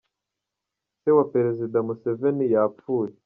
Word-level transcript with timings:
Se 1.01 1.09
wa 1.17 1.25
Perezida 1.33 1.77
Museveni 1.87 2.45
yapfuye 2.53 3.13